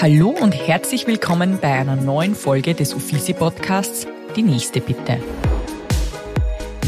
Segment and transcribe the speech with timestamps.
[0.00, 5.18] Hallo und herzlich willkommen bei einer neuen Folge des Uffizi Podcasts Die nächste bitte.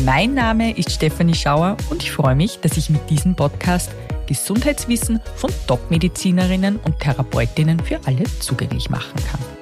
[0.04, 3.92] Mein Name ist Stefanie Schauer und ich freue mich, dass ich mit diesem Podcast
[4.26, 9.55] Gesundheitswissen von Top-Medizinerinnen und Therapeutinnen für alle zugänglich machen kann.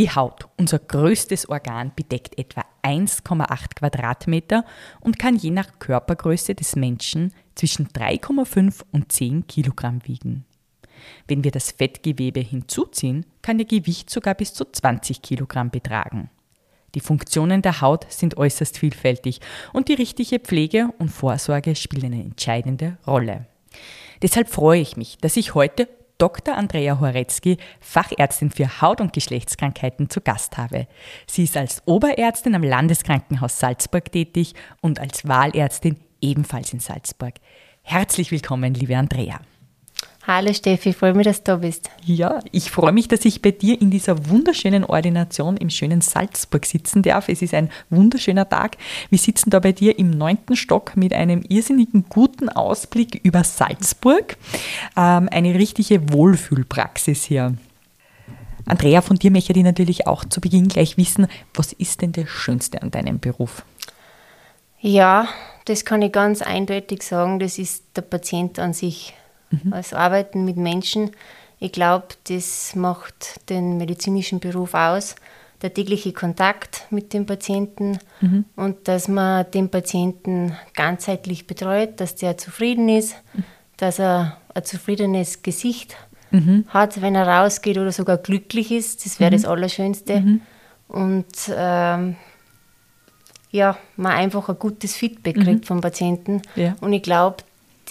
[0.00, 4.64] Die Haut, unser größtes Organ, bedeckt etwa 1,8 Quadratmeter
[5.00, 10.46] und kann je nach Körpergröße des Menschen zwischen 3,5 und 10 Kilogramm wiegen.
[11.28, 16.30] Wenn wir das Fettgewebe hinzuziehen, kann ihr Gewicht sogar bis zu 20 Kilogramm betragen.
[16.94, 19.40] Die Funktionen der Haut sind äußerst vielfältig
[19.74, 23.44] und die richtige Pflege und Vorsorge spielen eine entscheidende Rolle.
[24.22, 26.54] Deshalb freue ich mich, dass ich heute Dr.
[26.54, 30.86] Andrea Horetzky, Fachärztin für Haut- und Geschlechtskrankheiten, zu Gast habe.
[31.26, 37.34] Sie ist als Oberärztin am Landeskrankenhaus Salzburg tätig und als Wahlärztin ebenfalls in Salzburg.
[37.82, 39.40] Herzlich willkommen, liebe Andrea.
[40.26, 41.90] Hallo Steffi, freue mich, dass du da bist.
[42.04, 46.66] Ja, ich freue mich, dass ich bei dir in dieser wunderschönen Ordination im schönen Salzburg
[46.66, 47.30] sitzen darf.
[47.30, 48.76] Es ist ein wunderschöner Tag.
[49.08, 54.36] Wir sitzen da bei dir im neunten Stock mit einem irrsinnigen guten Ausblick über Salzburg.
[54.94, 57.54] Ähm, eine richtige Wohlfühlpraxis hier.
[58.66, 62.28] Andrea, von dir möchte ich natürlich auch zu Beginn gleich wissen, was ist denn das
[62.28, 63.64] Schönste an deinem Beruf?
[64.80, 65.28] Ja,
[65.64, 69.14] das kann ich ganz eindeutig sagen, das ist der Patient an sich
[69.50, 69.72] mhm.
[69.72, 71.10] als Arbeiten mit Menschen.
[71.58, 75.14] Ich glaube, das macht den medizinischen Beruf aus,
[75.62, 78.46] der tägliche Kontakt mit dem Patienten mhm.
[78.56, 83.44] und dass man den Patienten ganzheitlich betreut, dass der zufrieden ist, mhm.
[83.76, 85.96] dass er ein zufriedenes Gesicht
[86.30, 86.64] mhm.
[86.68, 89.04] hat, wenn er rausgeht oder sogar glücklich ist.
[89.04, 89.48] Das wäre das mhm.
[89.48, 90.20] Allerschönste.
[90.20, 90.40] Mhm.
[90.88, 92.16] Und ähm,
[93.50, 96.42] ja, man einfach ein gutes Feedback kriegt vom Patienten.
[96.56, 96.76] Ja.
[96.80, 97.38] Und ich glaube,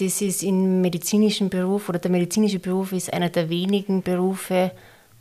[0.00, 4.72] das ist im medizinischen Beruf oder der medizinische Beruf ist einer der wenigen Berufe,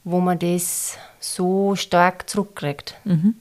[0.03, 2.95] wo man das so stark zurückkriegt.
[3.03, 3.35] Mhm.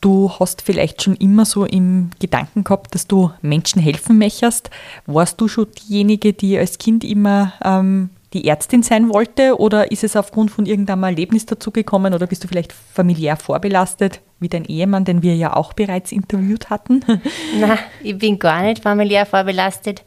[0.00, 4.70] Du hast vielleicht schon immer so im Gedanken gehabt, dass du Menschen helfen möchtest.
[5.06, 10.04] Warst du schon diejenige, die als Kind immer ähm, die Ärztin sein wollte oder ist
[10.04, 15.04] es aufgrund von irgendeinem Erlebnis dazugekommen oder bist du vielleicht familiär vorbelastet, wie dein Ehemann,
[15.04, 17.02] den wir ja auch bereits interviewt hatten?
[17.58, 20.02] Nein, ich bin gar nicht familiär vorbelastet.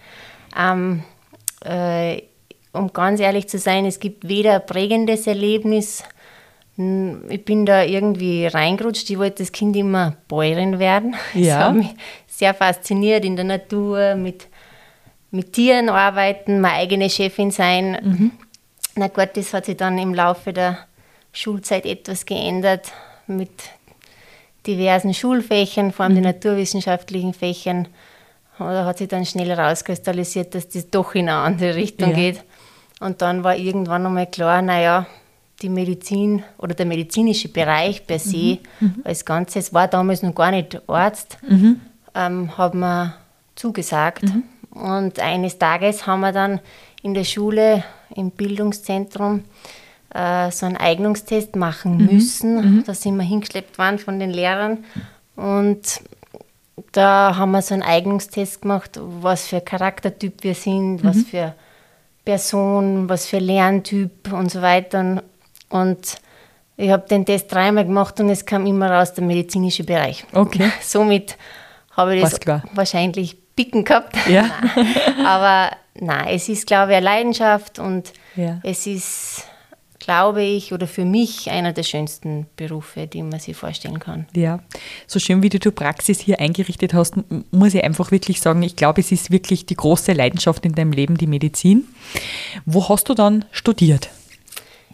[0.56, 1.04] Ähm,
[1.64, 2.22] äh,
[2.74, 6.04] um ganz ehrlich zu sein, es gibt weder ein prägendes Erlebnis,
[7.30, 9.10] ich bin da irgendwie reingerutscht.
[9.10, 11.16] Ich wollte das Kind immer Bäuerin werden.
[11.34, 11.58] Ja.
[11.58, 11.96] Das hat mich
[12.28, 14.48] sehr fasziniert in der Natur, mit
[15.32, 17.98] mit Tieren arbeiten, meine eigene Chefin sein.
[18.02, 18.32] Mhm.
[18.96, 20.80] Na gut, das hat sich dann im Laufe der
[21.32, 22.92] Schulzeit etwas geändert
[23.28, 23.52] mit
[24.66, 26.18] diversen Schulfächern, vor allem mhm.
[26.18, 27.88] die naturwissenschaftlichen Fächern.
[28.58, 32.16] Da hat sich dann schnell herauskristallisiert, dass das doch in eine andere Richtung ja.
[32.16, 32.44] geht.
[33.00, 35.06] Und dann war irgendwann einmal klar, naja,
[35.62, 38.88] die Medizin oder der medizinische Bereich per se mhm.
[38.88, 39.02] mhm.
[39.04, 41.82] als Ganzes war damals noch gar nicht Arzt, mhm.
[42.16, 43.16] ähm, hat mir
[43.56, 44.24] zugesagt.
[44.24, 44.44] Mhm.
[44.78, 46.60] Und eines Tages haben wir dann
[47.02, 47.84] in der Schule,
[48.16, 49.44] im Bildungszentrum,
[50.14, 52.06] äh, so einen Eignungstest machen mhm.
[52.06, 52.56] müssen.
[52.56, 52.84] Mhm.
[52.86, 54.84] Da sind wir hingeschleppt worden von den Lehrern.
[55.36, 56.02] Und
[56.92, 61.04] da haben wir so einen Eignungstest gemacht, was für Charaktertyp wir sind, mhm.
[61.04, 61.54] was für
[62.26, 65.24] Person, was für Lerntyp und so weiter.
[65.70, 66.18] Und
[66.76, 70.26] ich habe den Test dreimal gemacht und es kam immer raus der medizinische Bereich.
[70.34, 70.72] Okay.
[70.82, 71.38] Somit
[71.92, 72.40] habe ich das
[72.74, 74.16] wahrscheinlich Picken gehabt.
[74.30, 74.50] Ja.
[75.26, 78.62] Aber nein, es ist, glaube ich, eine Leidenschaft und ja.
[78.64, 79.44] es ist,
[80.00, 84.28] glaube ich, oder für mich einer der schönsten Berufe, die man sich vorstellen kann.
[84.34, 84.60] Ja,
[85.08, 87.16] so schön wie du die Praxis hier eingerichtet hast,
[87.52, 90.94] muss ich einfach wirklich sagen, ich glaube, es ist wirklich die große Leidenschaft in deinem
[90.94, 91.86] Leben, die Medizin.
[92.66, 94.10] Wo hast du dann studiert?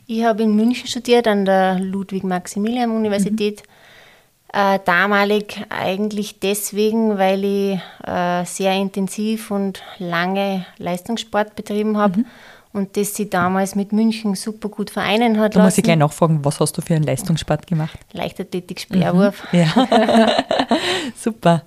[0.08, 3.62] Ich habe in München studiert, an der Ludwig-Maximilian-Universität.
[3.62, 3.73] Mhm
[4.54, 12.20] äh, damalig eigentlich deswegen, weil ich äh, sehr intensiv und lange Leistungssport betrieben habe.
[12.20, 12.26] Mhm.
[12.72, 15.56] Und das sie damals mit München super gut vereinen hat.
[15.56, 15.68] Da lassen.
[15.68, 18.00] muss ich gleich nachfragen, was hast du für einen Leistungssport gemacht?
[18.14, 19.44] Leichtathletik, Speerwurf.
[19.52, 19.60] Mhm.
[19.60, 20.28] Ja.
[21.16, 21.64] super.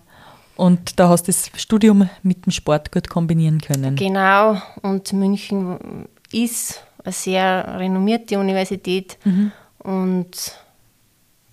[0.56, 3.94] Und da hast du das Studium mit dem Sport gut kombinieren können.
[3.94, 4.60] Genau.
[4.82, 9.18] Und München ist eine sehr renommierte Universität.
[9.24, 9.52] Mhm.
[9.78, 10.56] Und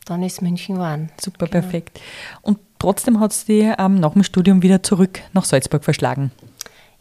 [0.05, 1.09] dann ist München geworden.
[1.19, 1.61] Super, genau.
[1.61, 2.00] perfekt.
[2.41, 6.31] Und trotzdem hat es dich ähm, nach dem Studium wieder zurück nach Salzburg verschlagen.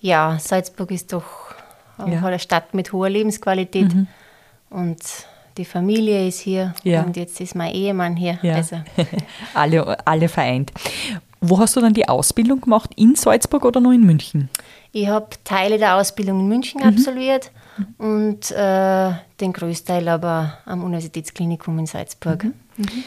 [0.01, 1.25] Ja, Salzburg ist doch
[1.99, 2.25] äh, ja.
[2.25, 4.07] eine Stadt mit hoher Lebensqualität mhm.
[4.71, 5.01] und
[5.57, 7.03] die Familie ist hier ja.
[7.03, 8.39] und jetzt ist mein Ehemann hier.
[8.43, 8.55] Ja.
[8.55, 8.77] Also.
[9.55, 10.73] alle, alle vereint.
[11.41, 12.91] Wo hast du dann die Ausbildung gemacht?
[12.97, 14.49] In Salzburg oder nur in München?
[14.93, 16.89] Ich habe Teile der Ausbildung in München mhm.
[16.89, 17.51] absolviert
[17.99, 22.45] und äh, den Größteil aber am Universitätsklinikum in Salzburg.
[22.45, 22.55] Mhm.
[22.77, 23.05] Mhm.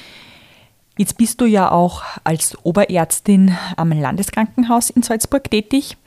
[0.98, 5.98] Jetzt bist du ja auch als Oberärztin am Landeskrankenhaus in Salzburg tätig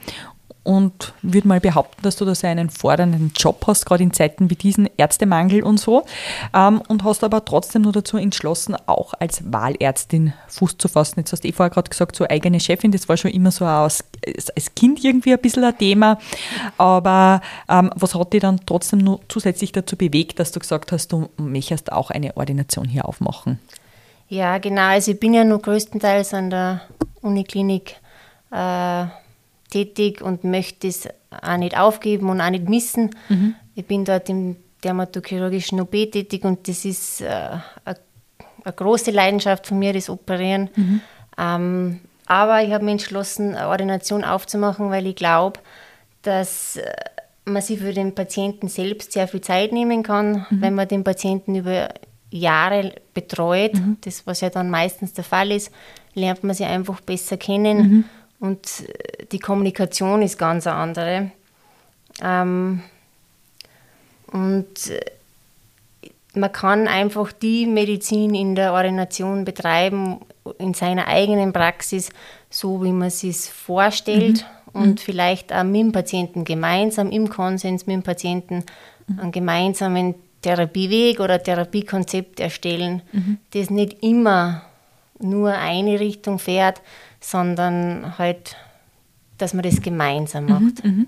[0.63, 4.51] und würde mal behaupten, dass du da so einen fordernden Job hast, gerade in Zeiten
[4.51, 6.05] wie diesen, Ärztemangel und so.
[6.55, 11.21] Ähm, und hast aber trotzdem nur dazu entschlossen, auch als Wahlärztin Fuß zu fassen.
[11.21, 13.65] Jetzt hast du eh vorher gerade gesagt, so eigene Chefin, das war schon immer so
[13.65, 14.05] als,
[14.55, 16.19] als Kind irgendwie ein bisschen ein Thema.
[16.77, 21.13] Aber ähm, was hat dich dann trotzdem nur zusätzlich dazu bewegt, dass du gesagt hast,
[21.13, 23.59] du möchtest auch eine Ordination hier aufmachen?
[24.29, 24.89] Ja, genau.
[24.89, 26.83] Also ich bin ja nur größtenteils an der
[27.23, 27.97] Uniklinik
[28.51, 29.07] äh,
[29.70, 33.11] tätig und möchte es auch nicht aufgeben und auch nicht missen.
[33.29, 33.55] Mhm.
[33.75, 39.79] Ich bin dort im dermatochirurgischen OP tätig und das ist äh, eine große Leidenschaft von
[39.79, 40.70] mir, das Operieren.
[40.75, 41.00] Mhm.
[41.37, 45.61] Ähm, aber ich habe mich entschlossen, eine Ordination aufzumachen, weil ich glaube,
[46.23, 46.93] dass äh,
[47.44, 50.61] man sich für den Patienten selbst sehr viel Zeit nehmen kann, mhm.
[50.61, 51.88] wenn man den Patienten über
[52.31, 53.75] Jahre betreut.
[53.75, 53.97] Mhm.
[54.03, 55.73] Das, was ja dann meistens der Fall ist,
[56.14, 58.05] lernt man sie einfach besser kennen.
[58.40, 58.85] Und
[59.32, 61.31] die Kommunikation ist ganz andere.
[62.23, 62.82] Ähm,
[64.32, 64.93] und
[66.35, 70.20] man kann einfach die Medizin in der Ordination betreiben,
[70.58, 72.11] in seiner eigenen Praxis,
[72.50, 74.81] so wie man es sich vorstellt mhm.
[74.81, 74.99] und mhm.
[74.99, 78.64] vielleicht auch mit dem Patienten gemeinsam im Konsens mit dem Patienten
[79.06, 79.20] mhm.
[79.20, 83.38] einen gemeinsamen Therapieweg oder Therapiekonzept erstellen, mhm.
[83.52, 84.62] das nicht immer
[85.19, 86.81] nur eine Richtung fährt,
[87.20, 88.56] sondern halt,
[89.38, 90.85] dass man das gemeinsam mhm, macht.
[90.85, 91.06] Mhm,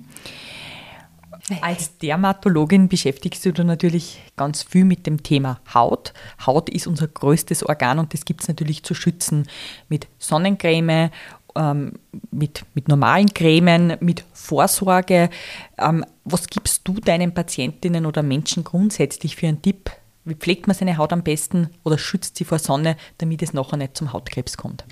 [1.62, 6.12] Als Dermatologin beschäftigst du dich natürlich ganz viel mit dem Thema Haut.
[6.46, 9.48] Haut ist unser größtes Organ und das gibt es natürlich zu schützen
[9.88, 11.10] mit Sonnencreme,
[11.56, 11.94] ähm,
[12.30, 15.30] mit, mit normalen Cremen, mit Vorsorge.
[15.78, 19.90] Ähm, was gibst du deinen Patientinnen oder Menschen grundsätzlich für einen Tipp?
[20.24, 23.78] Wie pflegt man seine Haut am besten oder schützt sie vor Sonne, damit es nachher
[23.78, 24.84] nicht zum Hautkrebs kommt?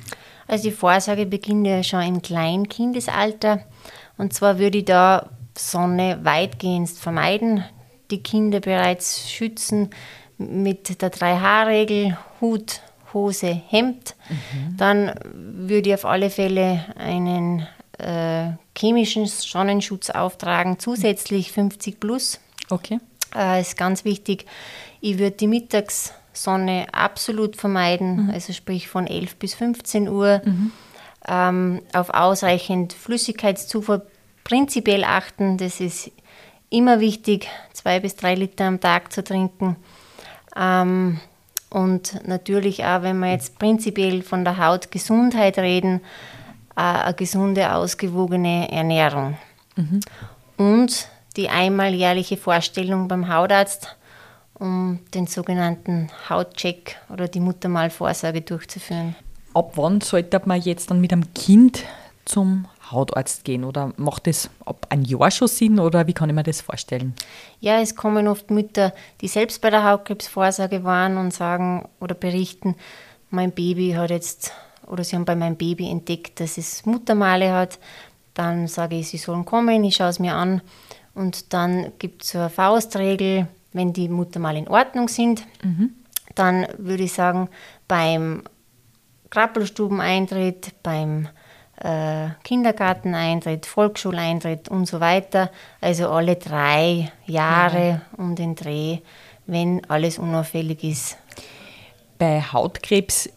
[0.49, 3.61] Also die Vorsorge beginnt ja schon im Kleinkindesalter.
[4.17, 7.65] Und zwar würde ich da Sonne weitgehend vermeiden,
[8.11, 9.91] die Kinder bereits schützen
[10.39, 12.81] mit der Drei-H-Regel, Hut,
[13.13, 14.15] Hose, Hemd.
[14.29, 14.77] Mhm.
[14.77, 17.67] Dann würde ich auf alle Fälle einen
[17.99, 22.41] äh, chemischen Sonnenschutz auftragen, zusätzlich 50 plus.
[22.71, 23.01] Okay.
[23.35, 24.47] Äh, ist ganz wichtig.
[25.01, 26.13] Ich würde die Mittags-
[26.43, 28.31] Sonne absolut vermeiden, mhm.
[28.31, 30.43] also sprich von 11 bis 15 Uhr.
[30.45, 30.73] Mhm.
[31.27, 34.07] Ähm, auf ausreichend Flüssigkeitszufuhr
[34.45, 35.59] prinzipiell achten.
[35.59, 36.11] Das ist
[36.71, 39.77] immer wichtig, zwei bis drei Liter am Tag zu trinken.
[40.57, 41.21] Ähm,
[41.71, 46.01] und natürlich auch, wenn wir jetzt prinzipiell von der Hautgesundheit reden,
[46.77, 49.37] äh, eine gesunde, ausgewogene Ernährung.
[49.77, 50.01] Mhm.
[50.57, 53.97] Und die einmal jährliche Vorstellung beim Hautarzt
[54.59, 59.15] um den sogenannten Hautcheck oder die Muttermalvorsorge durchzuführen.
[59.55, 61.85] Ab wann sollte man jetzt dann mit einem Kind
[62.25, 66.35] zum Hautarzt gehen oder macht das ab ein Jahr schon Sinn oder wie kann ich
[66.35, 67.15] mir das vorstellen?
[67.61, 72.77] Ja, es kommen oft Mütter, die selbst bei der Hautkrebsvorsorge waren und sagen oder berichten,
[73.31, 74.53] mein Baby hat jetzt
[74.87, 77.79] oder sie haben bei meinem Baby entdeckt, dass es Muttermale hat.
[78.35, 80.63] Dann sage ich, sie sollen kommen, ich schaue es mir an
[81.15, 85.91] und dann gibt es so eine Faustregel, wenn die Mutter mal in Ordnung sind, mhm.
[86.35, 87.49] dann würde ich sagen,
[87.87, 88.43] beim
[89.31, 91.29] Krabbelstubeneintritt, beim
[91.77, 98.01] äh, Kindergarteneintritt, Volksschuleintritt und so weiter, also alle drei Jahre ja.
[98.17, 98.99] um den Dreh,
[99.47, 101.17] wenn alles unauffällig ist.
[102.19, 103.31] Bei Hautkrebs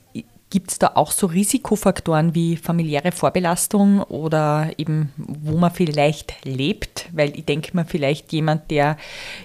[0.51, 6.90] Gibt es da auch so Risikofaktoren wie familiäre Vorbelastung oder eben, wo man vielleicht lebt?
[7.13, 8.97] Weil ich denke mal, vielleicht jemand, der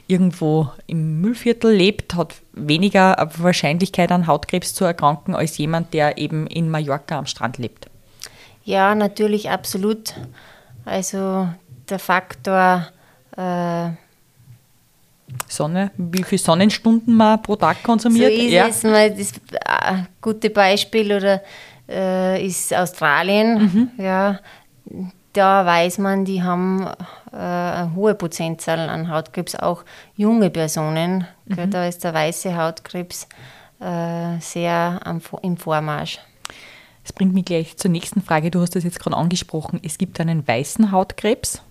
[0.07, 6.47] irgendwo im Müllviertel lebt, hat weniger Wahrscheinlichkeit an Hautkrebs zu erkranken als jemand, der eben
[6.47, 7.89] in Mallorca am Strand lebt.
[8.65, 10.15] Ja, natürlich, absolut.
[10.85, 11.49] Also
[11.89, 12.89] der Faktor
[13.37, 13.91] äh,
[15.49, 18.33] Sonne, wie viele Sonnenstunden man pro Tag konsumiert.
[18.33, 18.67] So ist ja.
[18.69, 18.83] es.
[18.83, 21.43] Mal das äh, gute Beispiel oder,
[21.89, 23.59] äh, ist Australien.
[23.63, 24.05] Mhm.
[24.05, 24.41] Ja,
[25.37, 26.87] da weiß man, die haben
[27.33, 29.85] äh, eine hohe Prozentzahl an Hautkrebs, auch
[30.17, 31.27] junge Personen.
[31.45, 31.71] Mhm.
[31.71, 33.29] Da ist der weiße Hautkrebs
[33.81, 36.19] äh, sehr am, im Vormarsch.
[37.03, 38.51] Das bringt mich gleich zur nächsten Frage.
[38.51, 39.81] Du hast das jetzt gerade angesprochen.
[39.85, 41.63] Es gibt einen weißen Hautkrebs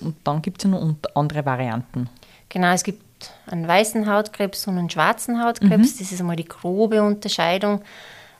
[0.00, 2.08] und dann gibt es ja noch andere Varianten.
[2.48, 3.02] Genau, es gibt
[3.46, 5.94] einen weißen Hautkrebs und einen schwarzen Hautkrebs.
[5.94, 5.98] Mhm.
[5.98, 7.80] Das ist einmal die grobe Unterscheidung.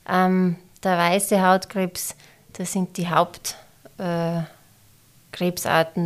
[0.08, 2.14] Ähm, der weiße Hautkrebs
[2.52, 4.53] Das sind die Hauptkrebsarten, äh,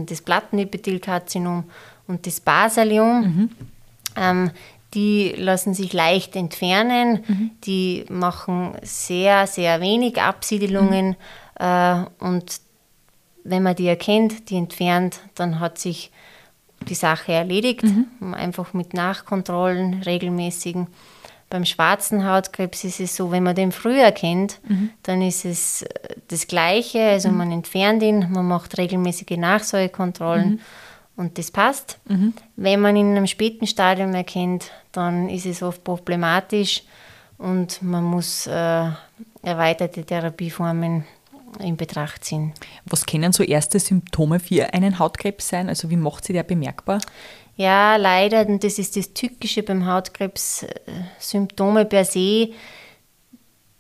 [0.07, 1.65] das Plattenepithelkarzinom
[2.07, 3.21] und das Basaliom.
[3.21, 3.51] Mhm.
[4.17, 4.51] Ähm,
[4.95, 7.51] die lassen sich leicht entfernen, mhm.
[7.65, 11.15] die machen sehr, sehr wenig Absiedelungen mhm.
[11.61, 12.61] äh, und
[13.45, 16.11] wenn man die erkennt, die entfernt, dann hat sich
[16.89, 18.35] die Sache erledigt, mhm.
[18.35, 20.87] einfach mit Nachkontrollen, regelmäßigen.
[21.51, 24.91] Beim schwarzen Hautkrebs ist es so, wenn man den früher kennt, mhm.
[25.03, 25.85] dann ist es
[26.29, 27.01] das Gleiche.
[27.03, 27.37] Also mhm.
[27.37, 30.61] man entfernt ihn, man macht regelmäßige Nachsorgekontrollen mhm.
[31.17, 31.99] und das passt.
[32.09, 32.35] Mhm.
[32.57, 36.83] Wenn man ihn in einem späten Stadium erkennt, dann ist es oft problematisch
[37.39, 38.91] und man muss äh,
[39.43, 41.05] erweiterte Therapieformen
[41.61, 42.53] in Betracht ziehen.
[42.85, 45.69] Was können so erste Symptome für einen Hautkrebs sein?
[45.69, 47.01] Also wie macht sich der bemerkbar?
[47.57, 50.69] Ja, leider, und das ist das Tückische beim Hautkrebs, äh,
[51.19, 52.51] Symptome per se.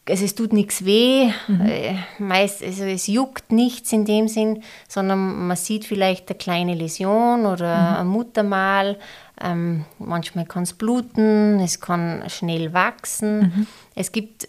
[0.08, 1.60] Also es tut nichts weh, mhm.
[1.66, 6.74] Äh, meist, also es juckt nichts in dem Sinn, sondern man sieht vielleicht eine kleine
[6.74, 7.96] Läsion oder mhm.
[7.96, 8.96] ein Muttermal.
[9.40, 13.40] Ähm, manchmal kann es bluten, es kann schnell wachsen.
[13.40, 13.66] Mhm.
[13.94, 14.48] Es gibt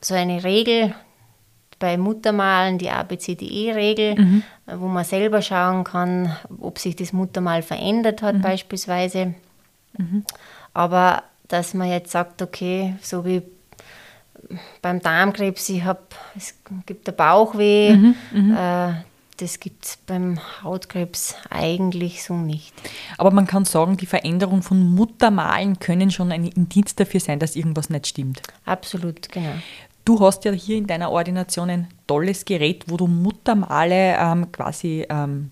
[0.00, 0.94] so eine Regel,
[1.80, 4.42] bei Muttermalen die ABCDE-Regel, mhm.
[4.66, 8.42] wo man selber schauen kann, ob sich das Muttermal verändert hat, mhm.
[8.42, 9.34] beispielsweise.
[9.96, 10.24] Mhm.
[10.74, 13.42] Aber dass man jetzt sagt, okay, so wie
[14.82, 16.54] beim Darmkrebs, ich hab, es
[16.86, 18.14] gibt der Bauchweh, mhm.
[18.32, 18.56] Mhm.
[18.56, 18.92] äh,
[19.36, 22.74] das gibt es beim Hautkrebs eigentlich so nicht.
[23.16, 27.56] Aber man kann sagen, die Veränderung von Muttermalen können schon ein Indiz dafür sein, dass
[27.56, 28.42] irgendwas nicht stimmt.
[28.66, 29.52] Absolut, genau.
[30.04, 35.06] Du hast ja hier in deiner Ordination ein tolles Gerät, wo du Muttermale ähm, quasi
[35.08, 35.48] ähm,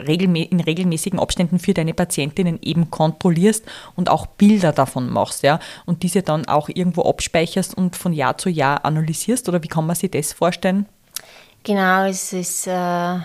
[0.00, 3.64] in regelmäßigen Abständen für deine Patientinnen eben kontrollierst
[3.96, 8.38] und auch Bilder davon machst, ja, und diese dann auch irgendwo abspeicherst und von Jahr
[8.38, 10.86] zu Jahr analysierst, oder wie kann man sich das vorstellen?
[11.62, 13.20] Genau, es ist äh, äh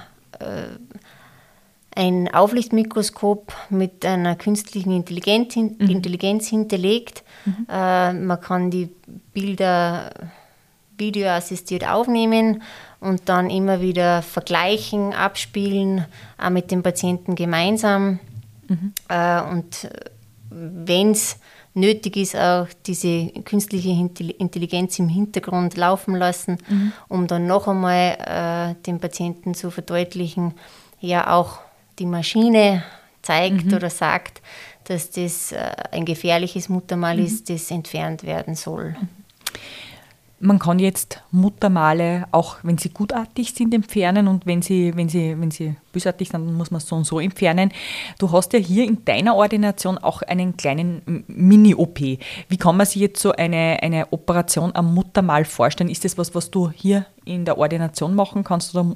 [1.96, 5.78] ein Auflichtmikroskop mit einer künstlichen Intelligenz, mhm.
[5.80, 7.24] Intelligenz hinterlegt.
[7.46, 7.68] Mhm.
[7.70, 8.90] Äh, man kann die
[9.34, 10.12] Bilder
[10.98, 12.62] videoassistiert aufnehmen
[13.06, 16.06] und dann immer wieder vergleichen, abspielen,
[16.38, 18.20] auch mit dem Patienten gemeinsam.
[18.68, 18.94] Mhm.
[19.08, 19.90] Äh, und
[20.50, 21.38] wenn es
[21.76, 26.94] nötig ist, auch diese künstliche Intelligenz im Hintergrund laufen lassen, mhm.
[27.08, 30.54] um dann noch einmal äh, dem Patienten zu verdeutlichen,
[31.00, 31.60] ja auch
[32.00, 32.84] die Maschine
[33.22, 33.74] zeigt mhm.
[33.74, 34.42] oder sagt,
[34.86, 37.26] dass das äh, ein gefährliches Muttermal mhm.
[37.26, 38.96] ist, das entfernt werden soll.
[40.40, 45.40] Man kann jetzt Muttermale, auch wenn sie gutartig sind, entfernen und wenn sie, wenn sie,
[45.40, 47.72] wenn sie bösartig sind, dann muss man es so und so entfernen.
[48.20, 52.00] Du hast ja hier in deiner Ordination auch einen kleinen Mini-OP.
[52.00, 55.90] Wie kann man sich jetzt so eine, eine Operation am Muttermal vorstellen?
[55.90, 58.96] Ist das was, was du hier in der Ordination machen kannst oder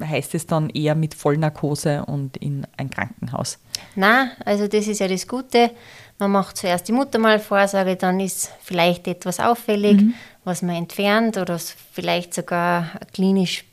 [0.00, 3.58] heißt es dann eher mit Vollnarkose und in ein Krankenhaus?
[3.94, 5.70] Na, also das ist ja das Gute.
[6.18, 10.14] Man macht zuerst die Muttermalvorsorge, dann ist vielleicht etwas auffällig, mhm.
[10.44, 11.58] was man entfernt oder
[11.92, 13.64] vielleicht sogar klinisch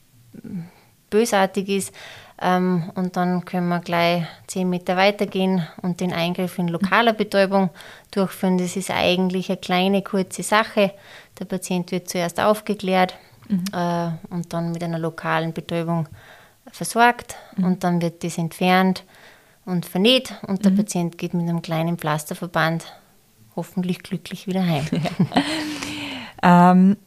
[1.09, 1.93] bösartig ist.
[2.41, 7.69] Ähm, und dann können wir gleich zehn Meter weitergehen und den Eingriff in lokaler Betäubung
[8.11, 8.57] durchführen.
[8.57, 10.91] Das ist eigentlich eine kleine, kurze Sache.
[11.39, 13.15] Der Patient wird zuerst aufgeklärt,
[13.47, 13.63] mhm.
[13.73, 16.07] äh, und dann mit einer lokalen Betäubung
[16.71, 17.63] versorgt mhm.
[17.63, 19.03] und dann wird das entfernt
[19.65, 20.77] und vernäht und der mhm.
[20.77, 22.85] Patient geht mit einem kleinen Pflasterverband
[23.55, 24.85] hoffentlich glücklich wieder heim.
[26.43, 26.71] Ja.
[26.71, 26.97] ähm,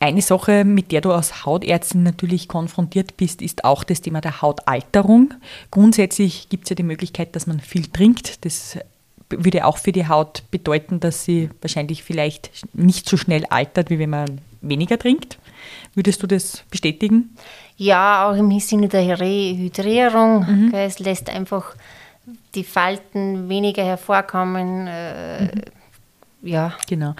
[0.00, 4.42] eine Sache, mit der du als Hautärztin natürlich konfrontiert bist, ist auch das Thema der
[4.42, 5.32] Hautalterung.
[5.70, 8.44] Grundsätzlich gibt es ja die Möglichkeit, dass man viel trinkt.
[8.44, 8.76] Das
[9.30, 13.98] würde auch für die Haut bedeuten, dass sie wahrscheinlich vielleicht nicht so schnell altert, wie
[13.98, 15.38] wenn man weniger trinkt.
[15.94, 17.36] Würdest du das bestätigen?
[17.76, 20.46] Ja, auch im Sinne der Rehydrierung.
[20.46, 20.74] Mhm.
[20.74, 21.74] Es lässt einfach
[22.54, 24.86] die Falten weniger hervorkommen.
[24.86, 25.50] Äh, mhm.
[26.42, 26.74] Ja.
[26.88, 27.14] Genau.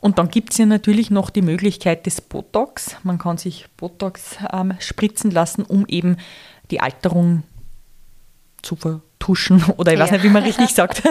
[0.00, 2.96] Und dann gibt es ja natürlich noch die Möglichkeit des Botox.
[3.02, 6.16] Man kann sich Botox ähm, spritzen lassen, um eben
[6.70, 7.42] die Alterung
[8.62, 8.76] zu
[9.20, 10.16] vertuschen oder ich weiß ja.
[10.16, 11.02] nicht, wie man richtig sagt.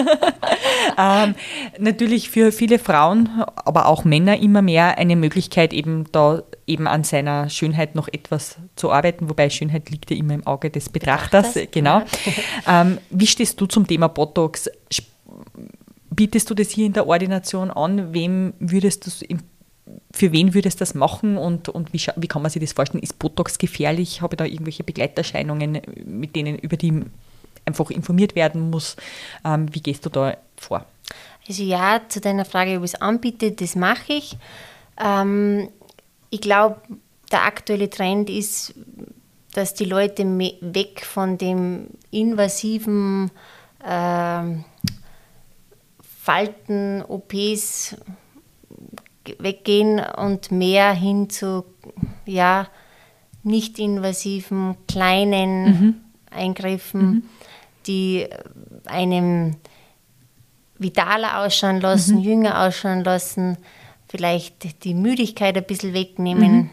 [0.98, 1.36] ähm,
[1.78, 7.04] natürlich für viele Frauen, aber auch Männer immer mehr eine Möglichkeit, eben da eben an
[7.04, 11.54] seiner Schönheit noch etwas zu arbeiten, wobei Schönheit liegt ja immer im Auge des Betrachters.
[11.54, 12.00] Betrachters genau.
[12.66, 12.82] Ja.
[12.82, 14.70] Ähm, wie stehst du zum Thema Botox?
[16.12, 18.14] Bietest du das hier in der Ordination an?
[18.14, 19.38] Wem würdest du
[20.12, 23.02] für wen würdest du das machen und, und wie, wie kann man sich das vorstellen?
[23.02, 24.22] Ist Botox gefährlich?
[24.22, 27.06] Habe ich da irgendwelche Begleiterscheinungen, mit denen, über die
[27.66, 28.96] einfach informiert werden muss?
[29.46, 30.86] Ähm, wie gehst du da vor?
[31.48, 34.38] Also ja, zu deiner Frage, ob ich es anbiete, das mache ich.
[35.00, 35.70] Ähm,
[36.30, 36.80] ich glaube,
[37.32, 38.76] der aktuelle Trend ist,
[39.54, 43.32] dass die Leute weg von dem invasiven
[43.84, 44.44] äh,
[46.22, 47.96] Falten-OPs
[49.40, 51.66] weggehen und mehr hin zu
[52.26, 52.68] ja,
[53.44, 55.96] nicht invasiven, kleinen mhm.
[56.32, 57.24] Eingriffen, mhm.
[57.88, 58.28] die
[58.86, 59.56] einem
[60.78, 62.24] vitaler ausschauen lassen, mhm.
[62.24, 63.58] jünger ausschauen lassen,
[64.08, 66.56] vielleicht die Müdigkeit ein bisschen wegnehmen.
[66.56, 66.70] Mhm.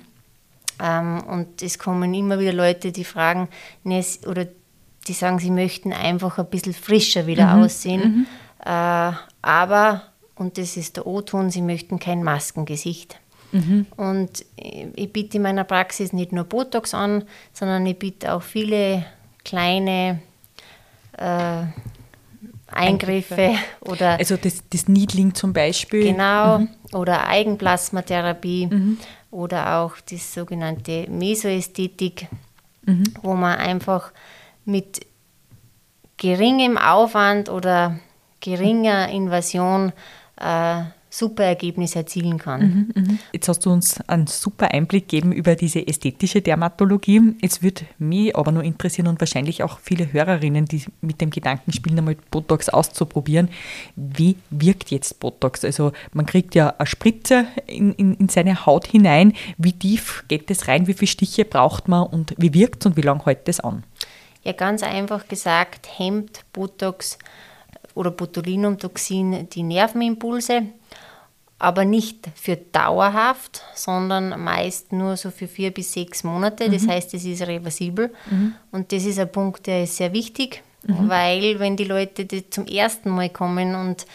[0.82, 3.48] Ähm, und es kommen immer wieder Leute, die fragen,
[3.84, 4.46] ne, oder
[5.06, 7.62] die sagen, sie möchten einfach ein bisschen frischer wieder mhm.
[7.62, 8.02] aussehen.
[8.02, 8.26] Mhm.
[8.64, 10.02] Äh, aber,
[10.34, 13.18] und das ist der O-Ton, sie möchten kein Maskengesicht.
[13.52, 13.86] Mhm.
[13.96, 19.06] Und ich biete in meiner Praxis nicht nur Botox an, sondern ich biete auch viele
[19.46, 20.20] kleine
[21.16, 21.62] äh,
[22.66, 24.18] Eingriffe oder.
[24.18, 26.02] Also das, das Needling zum Beispiel.
[26.02, 26.68] Genau, mhm.
[26.92, 28.98] oder Eigenplasmatherapie mhm.
[29.30, 32.26] oder auch die sogenannte Mesoästhetik,
[32.84, 33.04] mhm.
[33.22, 34.12] wo man einfach
[34.64, 35.06] mit
[36.16, 37.98] geringem Aufwand oder
[38.40, 39.92] geringer Invasion
[40.40, 40.82] äh,
[41.18, 42.92] super Ergebnisse erzielen kann.
[42.94, 43.14] Mhm, mh.
[43.32, 47.34] Jetzt hast du uns einen super Einblick gegeben über diese ästhetische Dermatologie.
[47.40, 51.72] Jetzt würde mich aber nur interessieren und wahrscheinlich auch viele Hörerinnen, die mit dem Gedanken
[51.72, 53.48] spielen, einmal Botox auszuprobieren.
[53.96, 55.64] Wie wirkt jetzt Botox?
[55.64, 59.32] Also man kriegt ja eine Spritze in, in, in seine Haut hinein.
[59.56, 60.86] Wie tief geht es rein?
[60.86, 63.84] Wie viele Stiche braucht man und wie wirkt es und wie lange hält es an?
[64.44, 67.18] Ja, ganz einfach gesagt, hemmt Botox
[67.94, 70.66] oder Botulinumtoxin die Nervenimpulse
[71.58, 76.68] aber nicht für dauerhaft, sondern meist nur so für vier bis sechs Monate.
[76.68, 76.90] Das mhm.
[76.90, 78.12] heißt, es ist reversibel.
[78.30, 78.54] Mhm.
[78.72, 81.08] Und das ist ein Punkt, der ist sehr wichtig, mhm.
[81.08, 84.06] weil wenn die Leute zum ersten Mal kommen und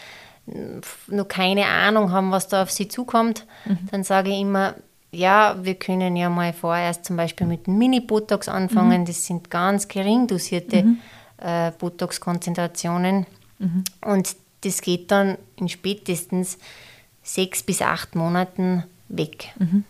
[1.08, 3.78] noch keine Ahnung haben, was da auf sie zukommt, mhm.
[3.90, 4.74] dann sage ich immer,
[5.10, 9.02] ja, wir können ja mal vorerst zum Beispiel mit Mini-Botox anfangen.
[9.02, 9.06] Mhm.
[9.06, 10.96] Das sind ganz gering dosierte
[11.38, 13.26] äh, Botox-Konzentrationen.
[14.04, 16.58] Und das geht dann in spätestens
[17.22, 19.52] sechs bis acht Monaten weg.
[19.58, 19.84] Mhm.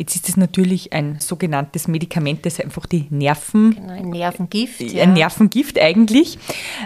[0.00, 3.74] Jetzt ist es natürlich ein sogenanntes Medikament, das einfach die Nerven.
[3.74, 4.80] Genau, ein Nervengift.
[4.80, 6.38] Äh, ein Nervengift eigentlich.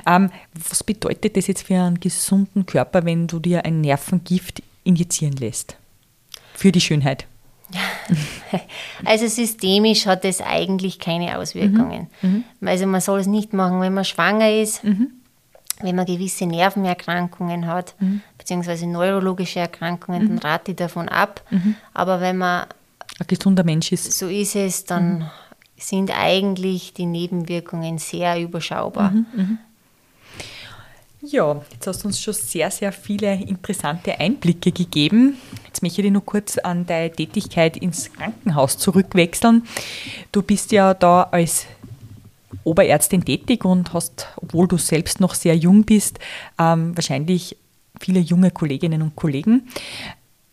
[0.04, 0.30] Ähm,
[0.68, 5.76] was bedeutet das jetzt für einen gesunden Körper, wenn du dir ein Nervengift injizieren lässt?
[6.54, 7.26] Für die Schönheit.
[9.04, 12.06] Also systemisch hat es eigentlich keine Auswirkungen.
[12.22, 12.44] Mhm.
[12.60, 12.68] Mhm.
[12.68, 14.84] Also man soll es nicht machen, wenn man schwanger ist.
[14.84, 15.10] Mhm
[15.80, 18.22] wenn man gewisse Nervenerkrankungen hat, mhm.
[18.38, 20.28] beziehungsweise neurologische Erkrankungen, mhm.
[20.28, 21.42] dann rate ich davon ab.
[21.50, 21.76] Mhm.
[21.92, 22.66] Aber wenn man
[23.18, 24.12] ein gesunder Mensch ist.
[24.12, 25.30] So ist es, dann mhm.
[25.76, 29.10] sind eigentlich die Nebenwirkungen sehr überschaubar.
[29.10, 29.58] Mhm, mhm.
[31.26, 35.38] Ja, jetzt hast du uns schon sehr, sehr viele interessante Einblicke gegeben.
[35.66, 39.62] Jetzt möchte ich noch kurz an deine Tätigkeit ins Krankenhaus zurückwechseln.
[40.32, 41.66] Du bist ja da als
[42.64, 46.18] Oberärztin tätig und hast, obwohl du selbst noch sehr jung bist,
[46.58, 47.56] ähm, wahrscheinlich
[48.00, 49.68] viele junge Kolleginnen und Kollegen.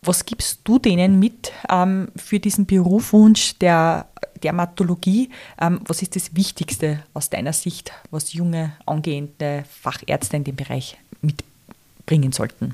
[0.02, 4.06] Was gibst du denen mit ähm, für diesen Berufswunsch der
[4.42, 5.30] Dermatologie?
[5.60, 10.96] Ähm, was ist das Wichtigste aus deiner Sicht, was junge angehende Fachärzte in dem Bereich
[11.20, 12.72] mitbringen sollten?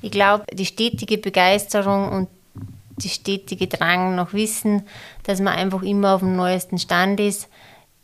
[0.00, 2.28] Ich glaube, die stetige Begeisterung und
[2.98, 4.82] die stetige Drang nach Wissen,
[5.24, 7.48] dass man einfach immer auf dem neuesten Stand ist,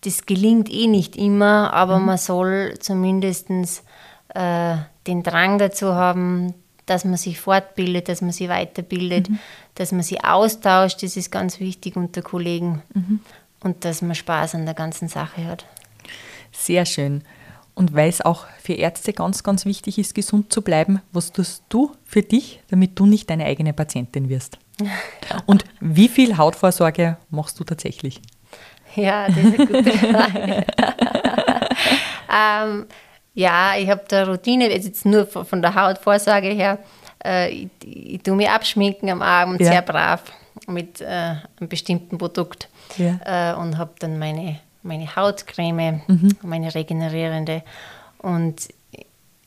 [0.03, 2.07] das gelingt eh nicht immer, aber mhm.
[2.07, 3.51] man soll zumindest
[4.29, 6.55] äh, den Drang dazu haben,
[6.87, 9.39] dass man sich fortbildet, dass man sich weiterbildet, mhm.
[9.75, 13.21] dass man sich austauscht, das ist ganz wichtig unter Kollegen mhm.
[13.61, 15.67] und dass man Spaß an der ganzen Sache hat.
[16.53, 17.23] Sehr schön.
[17.75, 21.63] Und weil es auch für Ärzte ganz, ganz wichtig ist, gesund zu bleiben, was tust
[21.69, 24.59] du für dich, damit du nicht deine eigene Patientin wirst?
[25.47, 28.21] Und wie viel Hautvorsorge machst du tatsächlich?
[28.95, 30.67] Ja, das ist eine gute Frage.
[32.33, 32.87] ähm,
[33.35, 36.79] ja, ich habe da Routine, jetzt nur von der Hautvorsorge her.
[37.25, 39.73] Äh, ich, ich tue mich abschminken am Abend, ja.
[39.73, 40.23] sehr brav,
[40.67, 42.69] mit äh, einem bestimmten Produkt.
[42.97, 43.53] Ja.
[43.53, 46.37] Äh, und habe dann meine, meine Hautcreme, mhm.
[46.43, 47.63] meine regenerierende.
[48.19, 48.69] Und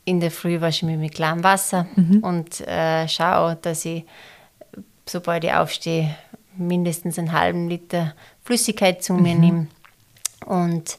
[0.04, 2.18] in der Früh wasche ich mich mit klarem Wasser mhm.
[2.20, 4.04] und äh, schaue, dass ich,
[5.06, 6.14] sobald ich aufstehe,
[6.56, 9.40] mindestens einen halben Liter Flüssigkeit zu mir mhm.
[9.40, 9.66] nehme
[10.46, 10.98] und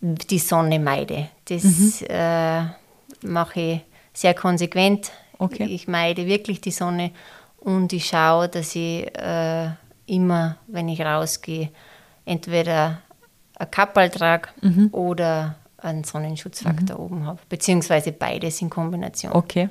[0.00, 1.28] die Sonne meide.
[1.46, 1.92] Das mhm.
[2.08, 2.62] äh,
[3.22, 3.80] mache ich
[4.12, 5.10] sehr konsequent.
[5.38, 5.64] Okay.
[5.64, 7.10] Ich meide wirklich die Sonne
[7.58, 9.70] und ich schaue, dass ich äh,
[10.06, 11.70] immer, wenn ich rausgehe,
[12.24, 13.02] entweder
[13.56, 14.88] ein Kappal trage mhm.
[14.92, 17.04] oder einen Sonnenschutzfaktor mhm.
[17.04, 19.32] oben habe, beziehungsweise beides in Kombination.
[19.32, 19.68] Okay.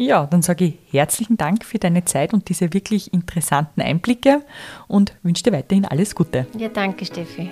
[0.00, 4.40] Ja, dann sage ich herzlichen Dank für deine Zeit und diese wirklich interessanten Einblicke
[4.88, 6.46] und wünsche dir weiterhin alles Gute.
[6.56, 7.50] Ja, danke, Steffi.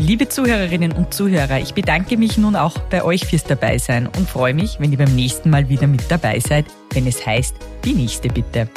[0.00, 4.52] Liebe Zuhörerinnen und Zuhörer, ich bedanke mich nun auch bei euch fürs Dabeisein und freue
[4.52, 8.26] mich, wenn ihr beim nächsten Mal wieder mit dabei seid, wenn es heißt, die nächste
[8.26, 8.68] bitte.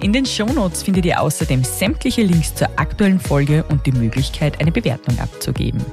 [0.00, 4.72] In den Shownotes findet ihr außerdem sämtliche Links zur aktuellen Folge und die Möglichkeit, eine
[4.72, 5.84] Bewertung abzugeben.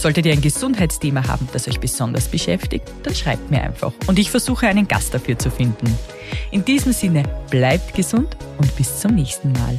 [0.00, 4.30] Solltet ihr ein Gesundheitsthema haben, das euch besonders beschäftigt, dann schreibt mir einfach und ich
[4.30, 5.94] versuche einen Gast dafür zu finden.
[6.50, 9.78] In diesem Sinne, bleibt gesund und bis zum nächsten Mal.